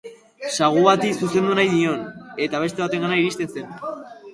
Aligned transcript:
Sagu 0.53 0.81
bati 0.87 1.11
zuzendu 1.21 1.59
nahi 1.61 1.71
nion, 1.75 2.03
eta 2.49 2.67
beste 2.67 2.87
batengana 2.87 3.23
iristen 3.25 3.57
zen. 3.59 3.75